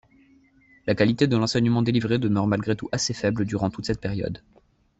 [0.87, 4.41] La qualité de l'enseignement délivré demeure malgré tout assez faible durant toute cette période.